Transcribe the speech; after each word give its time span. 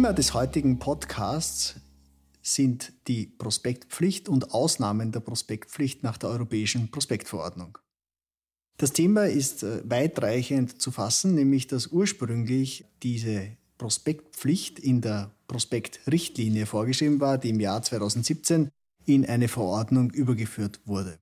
Thema 0.00 0.14
des 0.14 0.32
heutigen 0.32 0.78
Podcasts 0.78 1.74
sind 2.40 2.94
die 3.06 3.26
Prospektpflicht 3.26 4.30
und 4.30 4.54
Ausnahmen 4.54 5.12
der 5.12 5.20
Prospektpflicht 5.20 6.02
nach 6.02 6.16
der 6.16 6.30
Europäischen 6.30 6.90
Prospektverordnung. 6.90 7.76
Das 8.78 8.94
Thema 8.94 9.26
ist 9.26 9.62
äh, 9.62 9.82
weitreichend 9.84 10.80
zu 10.80 10.90
fassen, 10.90 11.34
nämlich 11.34 11.66
dass 11.66 11.88
ursprünglich 11.88 12.86
diese 13.02 13.58
Prospektpflicht 13.76 14.78
in 14.78 15.02
der 15.02 15.32
Prospektrichtlinie 15.48 16.64
vorgeschrieben 16.64 17.20
war, 17.20 17.36
die 17.36 17.50
im 17.50 17.60
Jahr 17.60 17.82
2017 17.82 18.70
in 19.04 19.26
eine 19.26 19.48
Verordnung 19.48 20.08
übergeführt 20.12 20.80
wurde. 20.86 21.18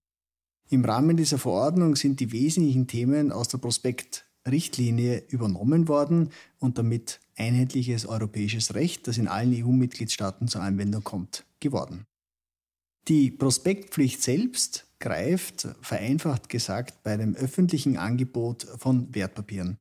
Im 0.70 0.84
Rahmen 0.84 1.16
dieser 1.16 1.38
Verordnung 1.38 1.96
sind 1.96 2.20
die 2.20 2.30
wesentlichen 2.30 2.86
Themen 2.86 3.32
aus 3.32 3.48
der 3.48 3.58
Prospektrichtlinie 3.58 5.24
übernommen 5.30 5.88
worden 5.88 6.30
und 6.60 6.78
damit 6.78 7.18
einheitliches 7.38 8.06
europäisches 8.06 8.74
Recht, 8.74 9.06
das 9.06 9.18
in 9.18 9.28
allen 9.28 9.54
EU-Mitgliedstaaten 9.54 10.48
zur 10.48 10.62
Anwendung 10.62 11.04
kommt, 11.04 11.44
geworden. 11.60 12.04
Die 13.08 13.30
Prospektpflicht 13.30 14.22
selbst 14.22 14.86
greift, 14.98 15.68
vereinfacht 15.80 16.48
gesagt, 16.48 17.02
bei 17.02 17.16
dem 17.16 17.34
öffentlichen 17.34 17.96
Angebot 17.96 18.64
von 18.78 19.14
Wertpapieren. 19.14 19.78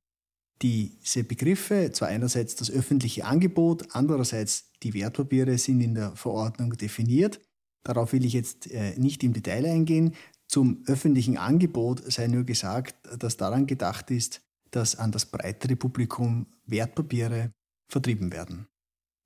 Diese 0.61 1.23
Begriffe, 1.23 1.91
zwar 1.91 2.07
einerseits 2.07 2.55
das 2.55 2.71
öffentliche 2.71 3.25
Angebot, 3.25 3.95
andererseits 3.95 4.71
die 4.81 4.93
Wertpapiere 4.93 5.57
sind 5.57 5.81
in 5.81 5.93
der 5.95 6.15
Verordnung 6.15 6.71
definiert. 6.71 7.41
Darauf 7.83 8.13
will 8.13 8.25
ich 8.25 8.33
jetzt 8.33 8.71
äh, 8.71 8.97
nicht 8.97 9.23
im 9.23 9.33
Detail 9.33 9.65
eingehen. 9.65 10.15
Zum 10.47 10.83
öffentlichen 10.87 11.37
Angebot 11.37 12.11
sei 12.11 12.27
nur 12.27 12.43
gesagt, 12.43 12.95
dass 13.21 13.37
daran 13.37 13.67
gedacht 13.67 14.09
ist, 14.09 14.41
dass 14.71 14.95
an 14.95 15.11
das 15.11 15.25
breitere 15.25 15.75
Publikum 15.75 16.47
Wertpapiere 16.67 17.51
vertrieben 17.89 18.31
werden. 18.31 18.67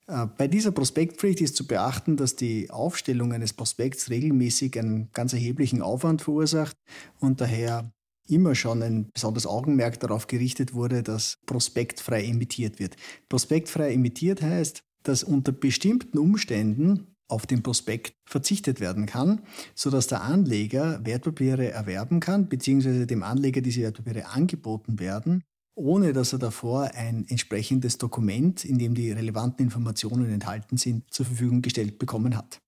Äh, 0.08 0.28
bei 0.38 0.48
dieser 0.48 0.72
Prospektpflicht 0.72 1.42
ist 1.42 1.56
zu 1.56 1.66
beachten, 1.68 2.18
dass 2.18 2.36
die 2.36 2.70
Aufstellung 2.70 3.34
eines 3.34 3.54
Prospekts 3.54 4.10
regelmäßig 4.10 4.78
einen 4.80 5.10
ganz 5.14 5.34
erheblichen 5.34 5.82
Aufwand 5.82 6.22
verursacht 6.22 6.76
und 7.20 7.42
daher 7.42 7.92
immer 8.28 8.56
schon 8.56 8.82
ein 8.82 9.10
besonderes 9.14 9.48
Augenmerk 9.48 10.00
darauf 10.00 10.28
gerichtet 10.28 10.74
wurde, 10.74 11.04
dass 11.04 11.38
prospektfrei 11.46 12.26
emittiert 12.26 12.80
wird. 12.80 12.96
Prospektfrei 13.30 13.94
emittiert 13.94 14.42
heißt, 14.42 14.84
dass 15.04 15.24
unter 15.24 15.52
bestimmten 15.52 16.18
Umständen 16.18 17.16
auf 17.28 17.46
den 17.46 17.64
Prospekt 17.64 18.14
verzichtet 18.26 18.80
werden 18.80 19.06
kann, 19.06 19.42
sodass 19.74 20.08
der 20.08 20.22
Anleger 20.22 21.04
Wertpapiere 21.06 21.72
erwerben 21.72 22.20
kann, 22.20 22.50
beziehungsweise 22.50 23.08
dem 23.08 23.24
Anleger 23.24 23.62
diese 23.62 23.82
Wertpapiere 23.82 24.28
angeboten 24.28 25.00
werden, 25.00 25.44
ohne 25.82 26.14
dass 26.14 26.34
er 26.34 26.40
davor 26.40 26.92
ein 26.94 27.26
entsprechendes 27.28 27.98
Dokument, 27.98 28.64
in 28.64 28.78
dem 28.78 28.94
die 28.94 29.12
relevanten 29.12 29.66
Informationen 29.66 30.32
enthalten 30.32 30.78
sind, 30.78 31.12
zur 31.12 31.26
Verfügung 31.26 31.62
gestellt 31.62 31.98
bekommen 31.98 32.38
hat. 32.38 32.60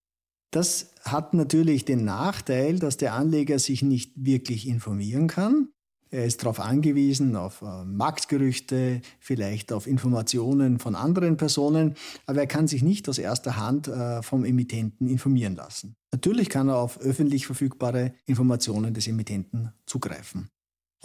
Das 0.52 0.94
hat 1.04 1.34
natürlich 1.34 1.86
den 1.86 2.06
Nachteil, 2.06 2.80
dass 2.80 2.98
der 2.98 3.14
Anleger 3.14 3.60
sich 3.60 3.82
nicht 3.82 4.14
wirklich 4.16 4.68
informieren 4.68 5.28
kann. 5.28 5.70
Er 6.12 6.26
ist 6.26 6.44
darauf 6.44 6.60
angewiesen, 6.60 7.36
auf 7.36 7.64
äh, 7.64 7.86
Marktgerüchte, 7.86 9.02
vielleicht 9.20 9.74
auf 9.74 9.88
Informationen 9.88 10.78
von 10.78 10.94
anderen 10.94 11.38
Personen, 11.38 11.96
aber 12.28 12.42
er 12.42 12.48
kann 12.48 12.68
sich 12.68 12.84
nicht 12.84 13.10
aus 13.10 13.18
erster 13.18 13.58
Hand 13.58 13.88
äh, 13.88 14.22
vom 14.22 14.46
Emittenten 14.46 15.08
informieren 15.08 15.56
lassen. 15.56 15.96
Natürlich 16.12 16.50
kann 16.50 16.70
er 16.70 16.78
auf 16.78 17.00
öffentlich 17.00 17.48
verfügbare 17.48 18.14
Informationen 18.28 18.94
des 18.94 19.08
Emittenten 19.08 19.74
zugreifen. 19.88 20.50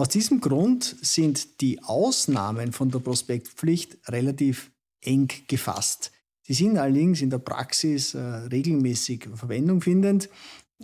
Aus 0.00 0.08
diesem 0.08 0.40
Grund 0.40 0.96
sind 1.02 1.60
die 1.60 1.82
Ausnahmen 1.82 2.72
von 2.72 2.88
der 2.88 3.00
Prospektpflicht 3.00 3.98
relativ 4.06 4.70
eng 5.00 5.28
gefasst. 5.48 6.12
Sie 6.46 6.54
sind 6.54 6.78
allerdings 6.78 7.20
in 7.20 7.30
der 7.30 7.38
Praxis 7.38 8.14
äh, 8.14 8.20
regelmäßig 8.20 9.28
Verwendung 9.34 9.80
findend 9.80 10.30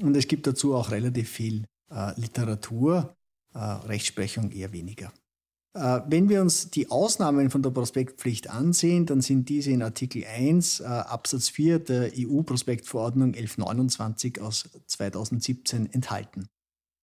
und 0.01 0.17
es 0.17 0.27
gibt 0.27 0.49
dazu 0.49 0.75
auch 0.75 0.91
relativ 0.91 1.31
viel 1.31 1.65
äh, 1.93 2.21
Literatur, 2.21 3.15
äh, 3.55 3.59
Rechtsprechung 3.59 4.51
eher 4.51 4.73
weniger. 4.73 5.13
Äh, 5.75 6.01
wenn 6.09 6.29
wir 6.29 6.41
uns 6.41 6.71
die 6.71 6.91
Ausnahmen 6.91 7.51
von 7.51 7.63
der 7.63 7.71
Prospektpflicht 7.71 8.51
ansehen, 8.51 9.07
dann 9.07 9.21
sind 9.21 9.49
diese 9.49 9.71
in 9.71 9.83
Artikel 9.83 10.25
1 10.25 10.81
äh, 10.81 10.85
Absatz 10.87 11.51
4 11.51 11.79
der 11.79 12.11
EU-Prospektverordnung 12.19 13.29
1129 13.29 14.41
aus 14.41 14.69
2017 14.89 15.93
enthalten. 15.93 16.49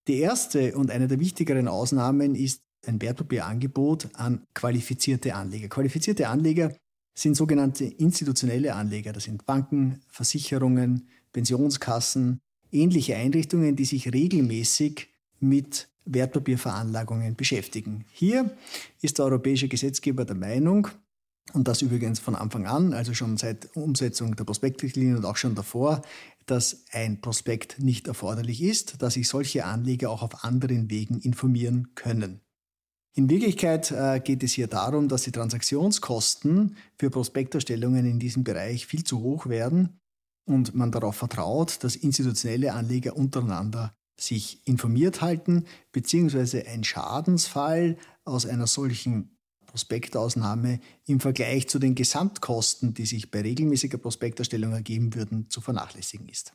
Die 0.08 0.18
erste 0.18 0.76
und 0.76 0.90
eine 0.90 1.08
der 1.08 1.20
wichtigeren 1.20 1.68
Ausnahmen 1.68 2.36
ist 2.36 2.62
ein 2.88 3.02
Wertpapierangebot 3.02 4.10
an 4.14 4.48
qualifizierte 4.54 5.36
Anleger. 5.36 5.68
Qualifizierte 5.68 6.28
Anleger 6.28 6.76
sind 7.14 7.36
sogenannte 7.36 7.86
institutionelle 7.86 8.74
Anleger. 8.74 9.14
Das 9.14 9.26
sind 9.26 9.46
Banken, 9.46 10.02
Versicherungen, 10.08 11.08
Pensionskassen, 11.32 12.40
ähnliche 12.72 13.16
Einrichtungen, 13.16 13.76
die 13.76 13.86
sich 13.86 14.12
regelmäßig 14.12 15.10
mit 15.40 15.88
Wertpapierveranlagungen 16.06 17.36
beschäftigen. 17.36 18.06
Hier 18.12 18.58
ist 19.02 19.20
der 19.20 19.26
europäische 19.26 19.68
Gesetzgeber 19.68 20.26
der 20.26 20.36
Meinung, 20.36 20.88
und 21.54 21.68
das 21.68 21.82
übrigens 21.82 22.20
von 22.20 22.36
Anfang 22.36 22.66
an, 22.66 22.94
also 22.94 23.14
schon 23.14 23.38
seit 23.38 23.76
Umsetzung 23.76 24.36
der 24.36 24.44
Prospektrichtlinie 24.44 25.18
und 25.18 25.26
auch 25.26 25.38
schon 25.38 25.56
davor, 25.56 26.02
dass 26.46 26.86
ein 26.92 27.22
Prospekt 27.22 27.80
nicht 27.80 28.08
erforderlich 28.08 28.62
ist, 28.62 29.02
dass 29.02 29.16
sich 29.16 29.28
solche 29.28 29.66
Anleger 29.66 30.10
auch 30.10 30.24
auf 30.24 30.44
anderen 30.44 30.90
Wegen 30.90 31.20
informieren 31.20 31.94
können. 31.96 32.42
In 33.14 33.30
Wirklichkeit 33.30 33.92
äh, 33.92 34.22
geht 34.24 34.42
es 34.42 34.54
hier 34.54 34.68
darum, 34.68 35.10
dass 35.10 35.24
die 35.24 35.34
Transaktionskosten 35.34 36.78
für 36.98 37.10
Prospekterstellungen 37.10 38.06
in 38.06 38.20
diesem 38.20 38.46
Bereich 38.46 38.86
viel 38.86 39.04
zu 39.04 39.20
hoch 39.20 39.48
werden 39.48 40.00
und 40.46 40.74
man 40.76 40.92
darauf 40.92 41.18
vertraut, 41.18 41.84
dass 41.84 41.98
institutionelle 41.98 42.74
Anleger 42.74 43.18
untereinander 43.18 43.94
sich 44.18 44.66
informiert 44.66 45.22
halten, 45.22 45.66
beziehungsweise 45.92 46.66
ein 46.68 46.84
Schadensfall 46.84 47.98
aus 48.24 48.46
einer 48.46 48.68
solchen 48.68 49.38
Prospektausnahme 49.72 50.80
im 51.08 51.20
Vergleich 51.20 51.68
zu 51.68 51.80
den 51.80 51.96
Gesamtkosten, 51.96 52.94
die 52.94 53.06
sich 53.06 53.32
bei 53.32 53.42
regelmäßiger 53.42 53.98
Prospekterstellung 53.98 54.74
ergeben 54.74 55.16
würden, 55.16 55.50
zu 55.50 55.62
vernachlässigen 55.62 56.30
ist. 56.30 56.54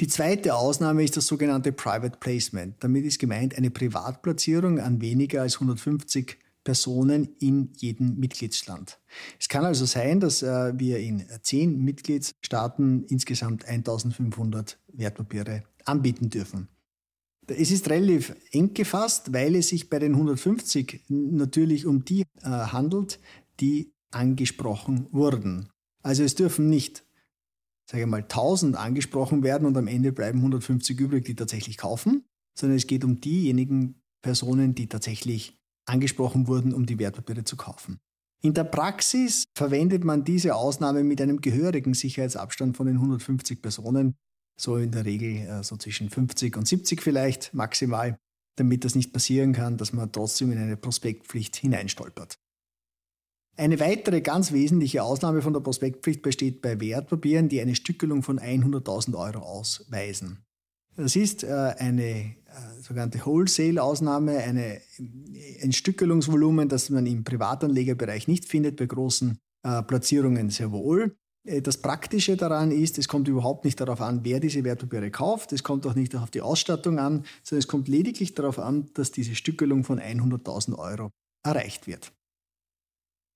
Die 0.00 0.08
zweite 0.08 0.54
Ausnahme 0.54 1.04
ist 1.04 1.16
das 1.16 1.26
sogenannte 1.26 1.72
Private 1.72 2.18
Placement. 2.18 2.74
Damit 2.80 3.04
ist 3.06 3.18
gemeint 3.18 3.56
eine 3.56 3.70
Privatplatzierung 3.70 4.78
an 4.78 5.00
weniger 5.00 5.42
als 5.42 5.54
150 5.54 6.38
Personen 6.64 7.36
in 7.38 7.72
jedem 7.76 8.18
Mitgliedsland. 8.18 8.98
Es 9.38 9.48
kann 9.48 9.64
also 9.64 9.86
sein, 9.86 10.20
dass 10.20 10.42
äh, 10.42 10.78
wir 10.78 10.98
in 10.98 11.24
zehn 11.42 11.82
Mitgliedsstaaten 11.82 13.04
insgesamt 13.04 13.64
1500 13.64 14.78
Wertpapiere 14.88 15.62
anbieten 15.84 16.28
dürfen. 16.28 16.68
Es 17.48 17.70
ist 17.70 17.88
relativ 17.88 18.34
eng 18.50 18.74
gefasst, 18.74 19.32
weil 19.32 19.54
es 19.54 19.68
sich 19.68 19.88
bei 19.88 19.98
den 19.98 20.12
150 20.12 21.04
natürlich 21.08 21.86
um 21.86 22.04
die 22.04 22.22
äh, 22.42 22.48
handelt, 22.48 23.20
die 23.60 23.92
angesprochen 24.10 25.06
wurden. 25.12 25.68
Also 26.02 26.22
es 26.22 26.34
dürfen 26.34 26.68
nicht, 26.68 27.04
sage 27.88 28.04
ich 28.04 28.08
mal, 28.08 28.22
1000 28.22 28.76
angesprochen 28.76 29.42
werden 29.42 29.66
und 29.66 29.76
am 29.76 29.86
Ende 29.86 30.12
bleiben 30.12 30.38
150 30.38 30.98
übrig, 30.98 31.24
die 31.24 31.34
tatsächlich 31.34 31.76
kaufen, 31.76 32.24
sondern 32.58 32.76
es 32.76 32.86
geht 32.86 33.04
um 33.04 33.20
diejenigen 33.20 34.00
Personen, 34.22 34.74
die 34.74 34.88
tatsächlich 34.88 35.56
angesprochen 35.86 36.48
wurden, 36.48 36.74
um 36.74 36.86
die 36.86 36.98
Wertpapiere 36.98 37.44
zu 37.44 37.56
kaufen. 37.56 37.98
In 38.42 38.54
der 38.54 38.64
Praxis 38.64 39.44
verwendet 39.54 40.04
man 40.04 40.24
diese 40.24 40.54
Ausnahme 40.54 41.04
mit 41.04 41.20
einem 41.20 41.40
gehörigen 41.40 41.94
Sicherheitsabstand 41.94 42.76
von 42.76 42.86
den 42.86 42.96
150 42.96 43.62
Personen, 43.62 44.14
so 44.56 44.76
in 44.76 44.90
der 44.90 45.04
Regel 45.04 45.46
äh, 45.46 45.62
so 45.62 45.76
zwischen 45.76 46.10
50 46.10 46.56
und 46.56 46.66
70 46.66 47.02
vielleicht 47.02 47.54
maximal, 47.54 48.18
damit 48.56 48.84
das 48.84 48.94
nicht 48.94 49.12
passieren 49.12 49.52
kann, 49.52 49.76
dass 49.76 49.92
man 49.92 50.10
trotzdem 50.10 50.50
in 50.52 50.58
eine 50.58 50.76
Prospektpflicht 50.76 51.56
hineinstolpert. 51.56 52.38
Eine 53.58 53.80
weitere 53.80 54.20
ganz 54.20 54.52
wesentliche 54.52 55.02
Ausnahme 55.02 55.40
von 55.40 55.52
der 55.52 55.60
Prospektpflicht 55.60 56.22
besteht 56.22 56.60
bei 56.60 56.78
Wertpapieren, 56.78 57.48
die 57.48 57.60
eine 57.60 57.74
Stückelung 57.74 58.22
von 58.22 58.38
100.000 58.38 59.16
Euro 59.16 59.38
ausweisen. 59.38 60.44
Das 60.96 61.16
ist 61.16 61.44
äh, 61.44 61.74
eine 61.78 62.02
äh, 62.02 62.34
sogenannte 62.80 63.24
Wholesale-Ausnahme, 63.24 64.38
eine, 64.38 64.80
ein 65.62 65.72
Stückelungsvolumen, 65.72 66.68
das 66.68 66.90
man 66.90 67.06
im 67.06 67.24
Privatanlegerbereich 67.24 68.28
nicht 68.28 68.46
findet, 68.46 68.76
bei 68.76 68.86
großen 68.86 69.38
Platzierungen 69.88 70.48
sehr 70.48 70.70
wohl. 70.70 71.16
Äh, 71.46 71.62
das 71.62 71.78
Praktische 71.78 72.36
daran 72.36 72.70
ist, 72.70 72.98
es 72.98 73.08
kommt 73.08 73.28
überhaupt 73.28 73.64
nicht 73.64 73.80
darauf 73.80 74.00
an, 74.00 74.20
wer 74.24 74.40
diese 74.40 74.64
Wertpapiere 74.64 75.10
kauft. 75.10 75.52
Es 75.52 75.62
kommt 75.62 75.86
auch 75.86 75.94
nicht 75.94 76.14
auf 76.14 76.30
die 76.30 76.42
Ausstattung 76.42 76.98
an, 76.98 77.24
sondern 77.42 77.60
es 77.60 77.68
kommt 77.68 77.88
lediglich 77.88 78.34
darauf 78.34 78.58
an, 78.58 78.90
dass 78.94 79.12
diese 79.12 79.34
Stückelung 79.34 79.84
von 79.84 80.00
100.000 80.00 80.76
Euro 80.76 81.10
erreicht 81.44 81.86
wird. 81.86 82.12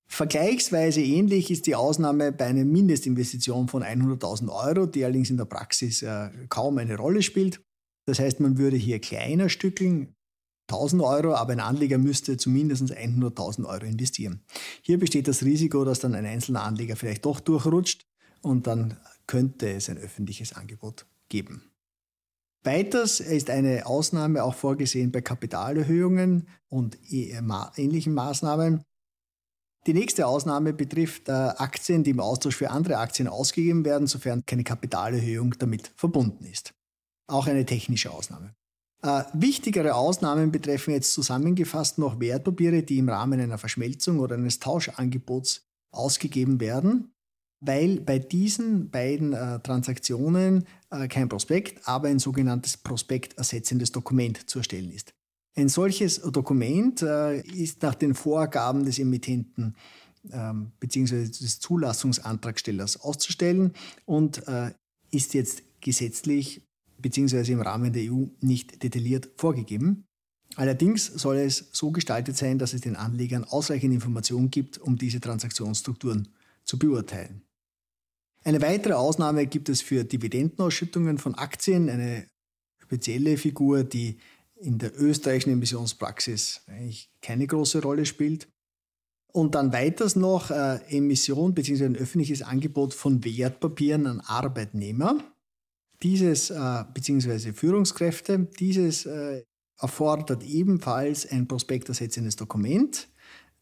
Vergleichsweise 0.07 1.01
ähnlich 1.01 1.51
ist 1.51 1.67
die 1.67 1.75
Ausnahme 1.75 2.33
bei 2.33 2.45
einer 2.45 2.65
Mindestinvestition 2.65 3.69
von 3.69 3.81
100.000 3.81 4.49
Euro, 4.49 4.85
die 4.85 5.05
allerdings 5.05 5.29
in 5.29 5.37
der 5.37 5.45
Praxis 5.45 6.01
äh, 6.01 6.29
kaum 6.49 6.77
eine 6.79 6.97
Rolle 6.97 7.21
spielt. 7.21 7.61
Das 8.05 8.19
heißt, 8.19 8.41
man 8.41 8.57
würde 8.57 8.75
hier 8.75 8.99
kleiner 8.99 9.47
stückeln, 9.47 10.13
1000 10.71 11.01
Euro, 11.01 11.35
aber 11.35 11.53
ein 11.53 11.59
Anleger 11.59 11.97
müsste 11.97 12.37
zumindest 12.37 12.83
100.000 12.83 13.65
Euro 13.65 13.85
investieren. 13.85 14.41
Hier 14.81 14.97
besteht 14.99 15.27
das 15.27 15.43
Risiko, 15.43 15.83
dass 15.85 15.99
dann 15.99 16.15
ein 16.15 16.25
einzelner 16.25 16.63
Anleger 16.63 16.95
vielleicht 16.95 17.25
doch 17.25 17.39
durchrutscht 17.39 18.05
und 18.41 18.67
dann 18.67 18.97
könnte 19.27 19.69
es 19.71 19.89
ein 19.89 19.97
öffentliches 19.97 20.53
Angebot 20.53 21.05
geben. 21.29 21.71
Weiters 22.63 23.19
ist 23.19 23.49
eine 23.49 23.87
Ausnahme 23.87 24.43
auch 24.43 24.53
vorgesehen 24.53 25.11
bei 25.11 25.21
Kapitalerhöhungen 25.21 26.47
und 26.69 26.97
e-, 27.11 27.33
ähnlichen 27.75 28.13
Maßnahmen. 28.13 28.83
Die 29.87 29.93
nächste 29.95 30.27
Ausnahme 30.27 30.73
betrifft 30.73 31.27
äh, 31.27 31.31
Aktien, 31.31 32.03
die 32.03 32.11
im 32.11 32.19
Austausch 32.19 32.55
für 32.55 32.69
andere 32.69 32.97
Aktien 32.97 33.27
ausgegeben 33.27 33.83
werden, 33.83 34.05
sofern 34.05 34.45
keine 34.45 34.63
Kapitalerhöhung 34.63 35.55
damit 35.57 35.91
verbunden 35.95 36.45
ist. 36.45 36.73
Auch 37.27 37.47
eine 37.47 37.65
technische 37.65 38.11
Ausnahme. 38.11 38.53
Äh, 39.03 39.23
wichtigere 39.33 39.95
Ausnahmen 39.95 40.51
betreffen 40.51 40.93
jetzt 40.93 41.13
zusammengefasst 41.13 41.97
noch 41.97 42.19
Wertpapiere, 42.19 42.83
die 42.83 42.99
im 42.99 43.09
Rahmen 43.09 43.39
einer 43.39 43.57
Verschmelzung 43.57 44.19
oder 44.19 44.35
eines 44.35 44.59
Tauschangebots 44.59 45.65
ausgegeben 45.91 46.59
werden, 46.59 47.11
weil 47.61 47.99
bei 47.99 48.19
diesen 48.19 48.91
beiden 48.91 49.33
äh, 49.33 49.59
Transaktionen 49.59 50.67
äh, 50.91 51.07
kein 51.07 51.29
Prospekt, 51.29 51.87
aber 51.87 52.09
ein 52.09 52.19
sogenanntes 52.19 52.77
prospektersetzendes 52.77 53.91
Dokument 53.91 54.49
zu 54.49 54.59
erstellen 54.59 54.91
ist. 54.91 55.13
Ein 55.55 55.67
solches 55.67 56.21
Dokument 56.21 57.01
äh, 57.01 57.41
ist 57.41 57.81
nach 57.81 57.95
den 57.95 58.13
Vorgaben 58.13 58.85
des 58.85 58.99
Emittenten 58.99 59.75
ähm, 60.31 60.71
bzw. 60.79 61.27
des 61.27 61.59
Zulassungsantragstellers 61.59 63.01
auszustellen 63.01 63.73
und 64.05 64.47
äh, 64.47 64.71
ist 65.11 65.33
jetzt 65.33 65.63
gesetzlich 65.81 66.61
bzw. 67.01 67.51
im 67.51 67.61
Rahmen 67.61 67.93
der 67.93 68.11
EU 68.11 68.25
nicht 68.39 68.83
detailliert 68.83 69.29
vorgegeben. 69.37 70.05
Allerdings 70.55 71.05
soll 71.05 71.37
es 71.37 71.69
so 71.71 71.91
gestaltet 71.91 72.35
sein, 72.35 72.59
dass 72.59 72.73
es 72.73 72.81
den 72.81 72.95
Anlegern 72.95 73.43
ausreichend 73.45 73.93
Informationen 73.93 74.51
gibt, 74.51 74.77
um 74.77 74.97
diese 74.97 75.21
Transaktionsstrukturen 75.21 76.27
zu 76.65 76.77
beurteilen. 76.77 77.41
Eine 78.43 78.61
weitere 78.61 78.93
Ausnahme 78.93 79.45
gibt 79.45 79.69
es 79.69 79.81
für 79.81 80.03
Dividendenausschüttungen 80.03 81.19
von 81.19 81.35
Aktien, 81.35 81.89
eine 81.89 82.27
spezielle 82.79 83.37
Figur, 83.37 83.83
die 83.83 84.17
in 84.55 84.77
der 84.77 84.99
österreichischen 84.99 85.53
Emissionspraxis 85.53 86.61
eigentlich 86.67 87.09
keine 87.21 87.47
große 87.47 87.81
Rolle 87.81 88.05
spielt. 88.05 88.47
Und 89.31 89.55
dann 89.55 89.71
weiters 89.71 90.15
noch 90.15 90.51
äh, 90.51 90.79
Emission 90.89 91.53
bzw. 91.53 91.85
ein 91.85 91.95
öffentliches 91.95 92.41
Angebot 92.41 92.93
von 92.93 93.23
Wertpapieren 93.23 94.05
an 94.07 94.19
Arbeitnehmer. 94.19 95.23
Dieses 96.03 96.49
äh, 96.49 96.83
bzw. 96.93 97.53
Führungskräfte, 97.53 98.47
dieses 98.59 99.05
äh, 99.05 99.43
erfordert 99.79 100.43
ebenfalls 100.43 101.29
ein 101.29 101.47
prospektersetzendes 101.47 102.35
Dokument. 102.35 103.07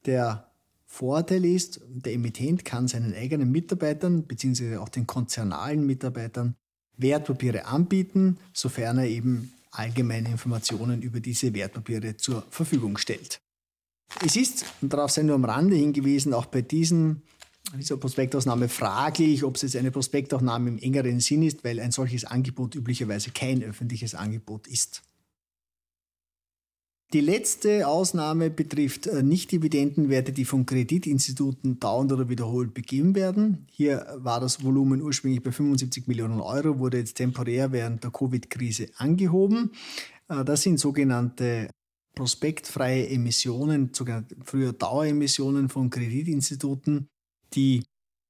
Der 0.06 0.52
Vorteil 0.86 1.46
ist, 1.46 1.82
der 1.88 2.14
Emittent 2.14 2.66
kann 2.66 2.88
seinen 2.88 3.14
eigenen 3.14 3.52
Mitarbeitern 3.52 4.24
bzw. 4.24 4.78
auch 4.78 4.90
den 4.90 5.06
konzernalen 5.06 5.86
Mitarbeitern 5.86 6.56
Wertpapiere 6.98 7.66
anbieten, 7.66 8.38
sofern 8.54 8.98
er 8.98 9.08
eben 9.08 9.54
allgemeine 9.72 10.30
Informationen 10.30 11.02
über 11.02 11.20
diese 11.20 11.54
Wertpapiere 11.54 12.18
zur 12.18 12.44
Verfügung 12.50 12.98
stellt. 12.98 13.40
Es 14.26 14.36
ist, 14.36 14.66
und 14.82 14.92
darauf 14.92 15.12
sei 15.12 15.22
nur 15.22 15.36
am 15.36 15.46
Rande 15.46 15.76
hingewiesen, 15.76 16.34
auch 16.34 16.48
bei 16.48 16.62
diesen, 16.62 17.22
dieser 17.78 17.98
Prospektausnahme 17.98 18.70
fraglich, 18.70 19.44
ob 19.44 19.56
es 19.56 19.62
jetzt 19.62 19.76
eine 19.76 19.92
Prospektausnahme 19.92 20.70
im 20.70 20.78
engeren 20.80 21.20
Sinn 21.20 21.44
ist, 21.44 21.64
weil 21.64 21.80
ein 21.80 21.92
solches 21.92 22.26
Angebot 22.26 22.76
üblicherweise 22.76 23.32
kein 23.32 23.64
öffentliches 23.64 24.16
Angebot 24.16 24.68
ist. 24.68 25.04
Die 27.12 27.22
letzte 27.22 27.88
Ausnahme 27.88 28.52
betrifft 28.52 29.08
äh, 29.08 29.24
Nicht-Dividendenwerte, 29.24 30.32
die 30.32 30.46
von 30.46 30.68
Kreditinstituten 30.68 31.80
dauernd 31.80 32.12
oder 32.12 32.30
wiederholt 32.30 32.76
begeben 32.76 33.16
werden. 33.16 33.66
Hier 33.72 34.06
war 34.18 34.40
das 34.40 34.64
Volumen 34.64 35.02
ursprünglich 35.02 35.42
bei 35.42 35.52
75 35.52 36.06
Millionen 36.06 36.40
Euro, 36.40 36.78
wurde 36.78 37.00
jetzt 37.00 37.16
temporär 37.16 37.72
während 37.72 38.04
der 38.04 38.12
Covid-Krise 38.12 38.90
angehoben. 38.98 39.72
Äh, 40.28 40.46
das 40.46 40.62
sind 40.62 40.80
sogenannte 40.80 41.72
prospektfreie 42.16 43.10
Emissionen, 43.10 43.90
sogenannte 43.92 44.36
früher 44.44 44.74
Daueremissionen 44.74 45.70
von 45.70 45.90
Kreditinstituten, 45.90 47.08
die 47.54 47.84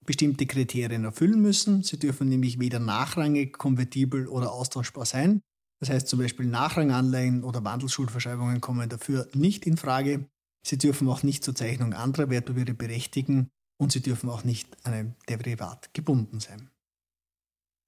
bestimmte 0.05 0.45
Kriterien 0.45 1.03
erfüllen 1.03 1.41
müssen. 1.41 1.83
Sie 1.83 1.99
dürfen 1.99 2.29
nämlich 2.29 2.59
weder 2.59 2.79
nachrangig, 2.79 3.57
konvertibel 3.57 4.27
oder 4.27 4.51
austauschbar 4.51 5.05
sein. 5.05 5.41
Das 5.79 5.89
heißt 5.89 6.07
zum 6.07 6.19
Beispiel 6.19 6.45
Nachranganleihen 6.45 7.43
oder 7.43 7.63
Wandelschuldverschreibungen 7.63 8.59
kommen 8.59 8.89
dafür 8.89 9.29
nicht 9.33 9.65
in 9.65 9.77
Frage. 9.77 10.27
Sie 10.65 10.77
dürfen 10.77 11.07
auch 11.07 11.23
nicht 11.23 11.43
zur 11.43 11.55
Zeichnung 11.55 11.93
anderer 11.93 12.29
Wertpapiere 12.29 12.73
berechtigen 12.73 13.49
und 13.77 13.91
sie 13.91 14.01
dürfen 14.01 14.29
auch 14.29 14.43
nicht 14.43 14.75
an 14.83 14.93
einem 14.93 15.15
Derivat 15.29 15.93
gebunden 15.93 16.39
sein. 16.39 16.69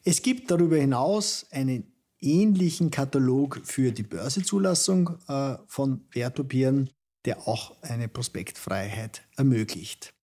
Es 0.03 0.21
gibt 0.21 0.49
darüber 0.49 0.77
hinaus 0.77 1.45
einen 1.51 1.91
ähnlichen 2.19 2.91
Katalog 2.91 3.61
für 3.63 3.91
die 3.91 4.03
Börsezulassung 4.03 5.17
äh, 5.27 5.57
von 5.67 6.05
Wertpapieren, 6.11 6.89
der 7.25 7.47
auch 7.47 7.81
eine 7.81 8.07
Prospektfreiheit 8.07 9.23
ermöglicht. 9.35 10.13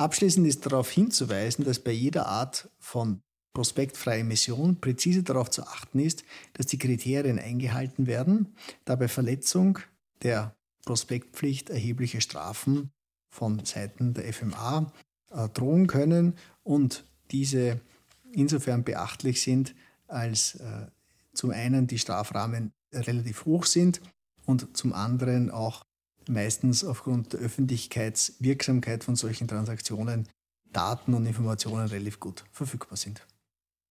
Abschließend 0.00 0.46
ist 0.46 0.64
darauf 0.64 0.90
hinzuweisen, 0.90 1.66
dass 1.66 1.78
bei 1.78 1.90
jeder 1.90 2.24
Art 2.24 2.70
von 2.78 3.20
prospektfreie 3.52 4.20
Emission 4.20 4.80
präzise 4.80 5.22
darauf 5.22 5.50
zu 5.50 5.62
achten 5.66 5.98
ist, 5.98 6.24
dass 6.54 6.64
die 6.64 6.78
Kriterien 6.78 7.38
eingehalten 7.38 8.06
werden, 8.06 8.56
da 8.86 8.96
bei 8.96 9.08
Verletzung 9.08 9.78
der 10.22 10.56
Prospektpflicht 10.86 11.68
erhebliche 11.68 12.22
Strafen 12.22 12.92
von 13.28 13.62
Seiten 13.66 14.14
der 14.14 14.32
FMA 14.32 14.90
äh, 15.32 15.50
drohen 15.50 15.86
können 15.86 16.32
und 16.62 17.04
diese 17.30 17.78
insofern 18.32 18.84
beachtlich 18.84 19.42
sind, 19.42 19.74
als 20.08 20.54
äh, 20.54 20.86
zum 21.34 21.50
einen 21.50 21.86
die 21.88 21.98
Strafrahmen 21.98 22.72
relativ 22.94 23.44
hoch 23.44 23.66
sind 23.66 24.00
und 24.46 24.74
zum 24.74 24.94
anderen 24.94 25.50
auch 25.50 25.84
meistens 26.30 26.84
aufgrund 26.84 27.32
der 27.32 27.40
Öffentlichkeitswirksamkeit 27.40 29.04
von 29.04 29.16
solchen 29.16 29.48
Transaktionen 29.48 30.28
Daten 30.72 31.14
und 31.14 31.26
Informationen 31.26 31.88
relativ 31.88 32.20
gut 32.20 32.44
verfügbar 32.52 32.96
sind. 32.96 33.26